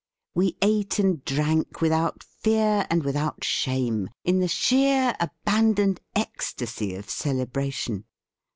[0.33, 7.07] We ate and drank without fear and without shame, in the sheer, abandoned ecstasy of
[7.07, 8.05] cele bration.